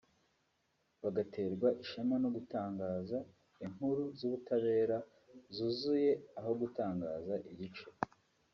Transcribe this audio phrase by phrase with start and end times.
[1.01, 3.17] bagaterwa ishema no gutangaza
[3.65, 4.97] inkuru z’ubutabera
[5.55, 7.87] zuzuye aho gutangaza igice